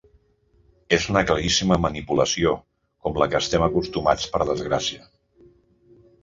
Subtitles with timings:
[0.95, 2.53] És una claríssima manipulació
[3.05, 5.07] com la que estem acostumats per desgràcia….